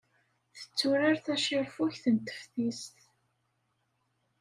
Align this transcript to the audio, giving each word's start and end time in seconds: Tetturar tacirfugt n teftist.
Tetturar 0.57 1.15
tacirfugt 1.25 2.03
n 2.13 2.15
teftist. 2.25 2.97